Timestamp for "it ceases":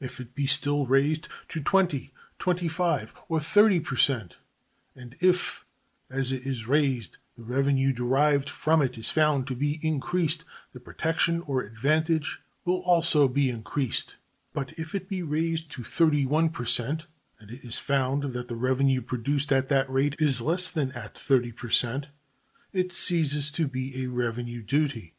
22.72-23.48